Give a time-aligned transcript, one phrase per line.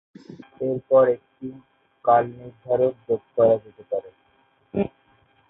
[0.61, 1.47] এরপর একটি
[2.05, 4.09] কাল নির্ধারক যোগ করা যেতে পারে।